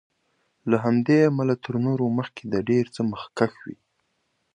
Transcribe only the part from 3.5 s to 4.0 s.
وي.